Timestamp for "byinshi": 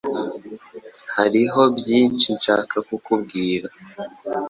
1.77-2.27